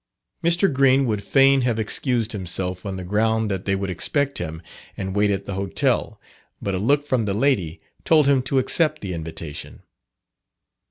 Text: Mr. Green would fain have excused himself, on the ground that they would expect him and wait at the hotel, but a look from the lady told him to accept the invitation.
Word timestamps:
Mr. 0.43 0.73
Green 0.73 1.05
would 1.05 1.23
fain 1.23 1.61
have 1.61 1.77
excused 1.77 2.31
himself, 2.31 2.87
on 2.87 2.97
the 2.97 3.03
ground 3.03 3.51
that 3.51 3.65
they 3.65 3.75
would 3.75 3.91
expect 3.91 4.39
him 4.39 4.59
and 4.97 5.15
wait 5.15 5.29
at 5.29 5.45
the 5.45 5.53
hotel, 5.53 6.19
but 6.59 6.73
a 6.73 6.79
look 6.79 7.05
from 7.05 7.25
the 7.25 7.35
lady 7.35 7.79
told 8.03 8.25
him 8.25 8.41
to 8.41 8.57
accept 8.57 9.01
the 9.01 9.13
invitation. 9.13 9.83